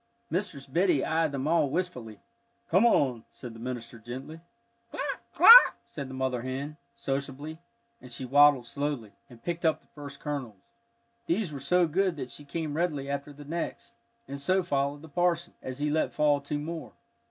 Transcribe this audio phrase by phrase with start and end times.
[0.31, 2.21] Mistress Biddy eyed them all wistfully.
[2.71, 4.39] "Come on," said the minister, gently.
[4.89, 7.59] "Cluck cluck," said the mother hen, sociably,
[8.01, 10.57] and she waddled slowly, and picked up the first kernels.
[11.27, 13.93] These were so good that she came readily after the next,
[14.27, 16.93] and so followed the parson, as he let fall two more.